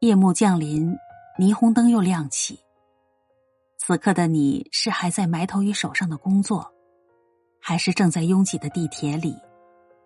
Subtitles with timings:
[0.00, 0.96] 夜幕降临，
[1.40, 2.60] 霓虹灯又亮起。
[3.78, 6.72] 此刻的你是还在埋头于手上的工作，
[7.60, 9.36] 还是正在拥挤的地铁里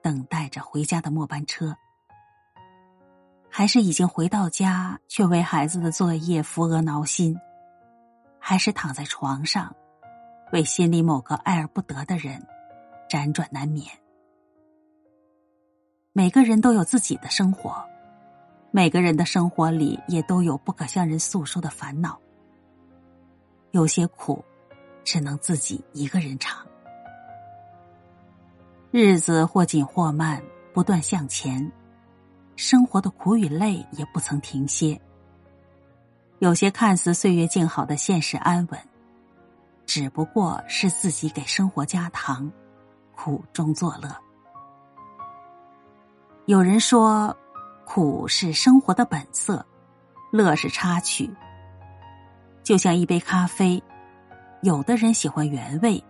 [0.00, 1.76] 等待着回家的末班车？
[3.50, 7.38] 还是已经回到家，却为孩子的作业扶额挠心？
[8.38, 9.76] 还是躺在床上，
[10.52, 12.42] 为心里某个爱而不得的人
[13.10, 13.86] 辗转难眠？
[16.14, 17.86] 每个人都有自己的生活，
[18.74, 22.18] 每个人的生活里也都有不可向人诉说的烦恼。
[23.70, 24.42] 有些苦，
[25.04, 26.66] 只能自己一个人尝。
[28.90, 31.70] 日子或紧或慢，不断向前，
[32.56, 34.98] 生活的苦与累也不曾停歇。
[36.38, 38.80] 有些看似岁月静好的现实安稳，
[39.84, 42.50] 只不过是自己给生活加糖，
[43.14, 44.08] 苦中作乐。
[46.46, 47.36] 有人说，
[47.94, 49.66] 苦是生活的本色，
[50.30, 51.30] 乐是插曲。
[52.62, 53.82] 就像一杯咖啡，
[54.62, 56.02] 有的人喜欢原味，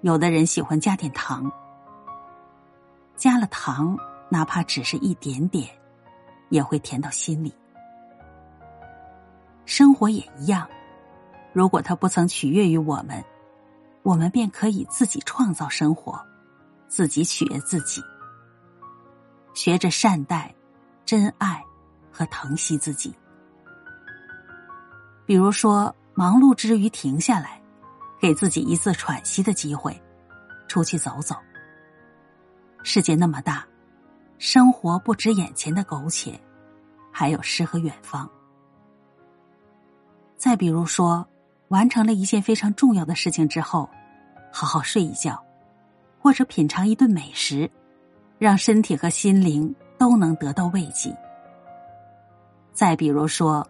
[0.00, 1.48] 有的人喜欢加点糖。
[3.14, 3.96] 加了糖，
[4.28, 5.68] 哪怕只是一点点，
[6.48, 7.54] 也会甜到心里。
[9.64, 10.66] 生活也一样，
[11.52, 13.24] 如果它不曾取悦于我们，
[14.02, 16.20] 我们便可以自己创造生活，
[16.88, 18.02] 自己取悦自己，
[19.54, 20.52] 学着善待、
[21.04, 21.62] 真爱
[22.10, 23.14] 和疼惜自己。
[25.24, 27.60] 比如说，忙碌之余停下来，
[28.20, 30.00] 给自己一次喘息的机会，
[30.68, 31.36] 出去走走。
[32.82, 33.64] 世界那么大，
[34.38, 36.38] 生活不止眼前的苟且，
[37.10, 38.28] 还有诗和远方。
[40.36, 41.26] 再比如说，
[41.68, 43.88] 完成了一件非常重要的事情之后，
[44.52, 45.42] 好好睡一觉，
[46.18, 47.70] 或者品尝一顿美食，
[48.38, 51.16] 让身体和心灵都能得到慰藉。
[52.72, 53.64] 再比如说，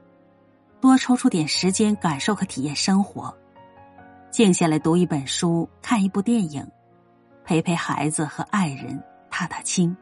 [0.80, 3.36] 多抽出点时间感受和体验生活，
[4.30, 6.66] 静下来读一本书，看一部电影，
[7.44, 8.98] 陪陪孩子和爱人，
[9.28, 9.94] 踏踏青。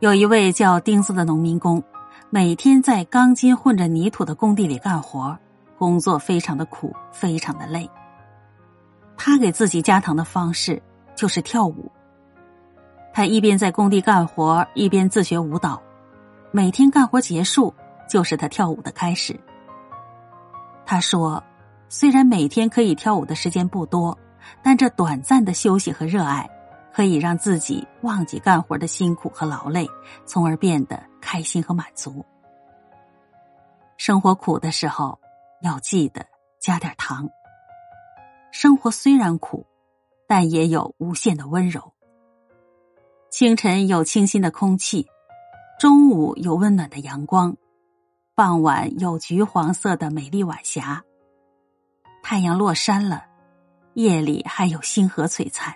[0.00, 1.82] 有一位叫丁子的农民工。
[2.28, 5.34] 每天在钢筋混着泥土的工地里干活，
[5.78, 7.88] 工作非常的苦，非常的累。
[9.16, 10.82] 他给自己加糖的方式
[11.14, 11.90] 就是跳舞。
[13.12, 15.82] 他一边在工地干活，一边自学舞蹈。
[16.50, 17.74] 每天干活结束，
[18.08, 19.38] 就是他跳舞的开始。
[20.84, 21.42] 他说
[21.88, 24.16] ：“虽然每天可以跳舞的时间不多，
[24.62, 26.48] 但这短暂的休息和热爱。”
[26.94, 29.88] 可以让自己忘记干活的辛苦和劳累，
[30.26, 32.22] 从而变得开心和满足。
[33.96, 35.18] 生活苦的时候，
[35.62, 36.26] 要记得
[36.60, 37.30] 加点糖。
[38.50, 39.64] 生活虽然苦，
[40.28, 41.94] 但也有无限的温柔。
[43.32, 45.06] 清晨有清新的空气，
[45.80, 47.56] 中午有温暖的阳光，
[48.34, 51.02] 傍晚有橘黄色的美丽晚霞。
[52.22, 53.24] 太阳落山了，
[53.94, 55.74] 夜里还有星河璀璨。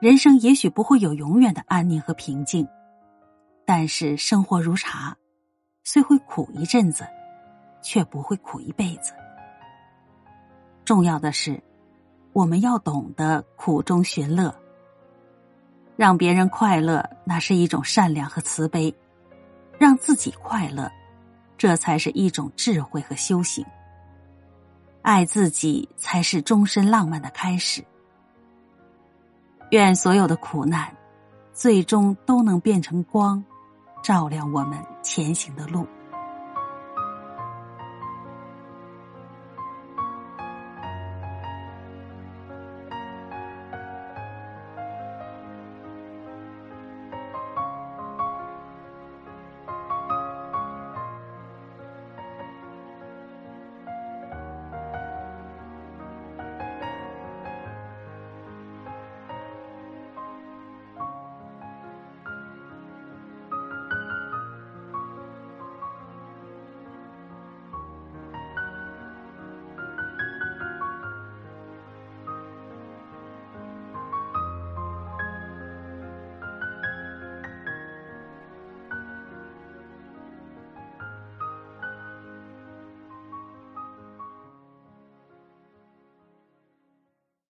[0.00, 2.66] 人生也许不会有永远的安宁和平静，
[3.64, 5.16] 但是生活如茶，
[5.84, 7.06] 虽会苦一阵子，
[7.80, 9.12] 却不会苦一辈子。
[10.84, 11.62] 重要的是，
[12.32, 14.52] 我们要懂得苦中寻乐，
[15.96, 18.92] 让别人快乐，那是一种善良和慈悲；
[19.78, 20.90] 让自己快乐，
[21.56, 23.64] 这才是一种智慧和修行。
[25.02, 27.82] 爱自己，才是终身浪漫的开始。
[29.70, 30.94] 愿所有的苦难，
[31.52, 33.42] 最终都能变成光，
[34.02, 35.86] 照亮我们前行的路。